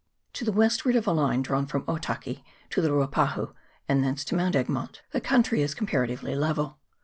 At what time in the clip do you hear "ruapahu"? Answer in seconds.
2.89-3.53